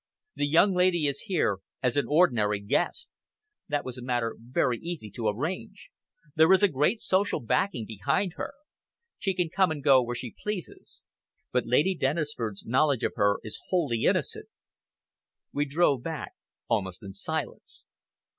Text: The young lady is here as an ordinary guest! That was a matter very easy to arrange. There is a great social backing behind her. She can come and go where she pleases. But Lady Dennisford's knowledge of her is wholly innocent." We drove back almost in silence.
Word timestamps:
The 0.33 0.47
young 0.47 0.73
lady 0.73 1.05
is 1.05 1.25
here 1.29 1.59
as 1.83 1.95
an 1.95 2.07
ordinary 2.07 2.59
guest! 2.59 3.11
That 3.67 3.85
was 3.85 3.99
a 3.99 4.01
matter 4.01 4.35
very 4.39 4.79
easy 4.79 5.11
to 5.11 5.27
arrange. 5.27 5.91
There 6.33 6.51
is 6.53 6.63
a 6.63 6.67
great 6.67 6.99
social 6.99 7.39
backing 7.39 7.85
behind 7.85 8.33
her. 8.33 8.53
She 9.19 9.35
can 9.35 9.49
come 9.51 9.69
and 9.69 9.83
go 9.83 10.01
where 10.01 10.15
she 10.15 10.33
pleases. 10.41 11.03
But 11.51 11.67
Lady 11.67 11.95
Dennisford's 11.95 12.65
knowledge 12.65 13.03
of 13.03 13.13
her 13.15 13.37
is 13.43 13.59
wholly 13.69 14.05
innocent." 14.05 14.49
We 15.53 15.65
drove 15.65 16.01
back 16.01 16.31
almost 16.67 17.03
in 17.03 17.13
silence. 17.13 17.85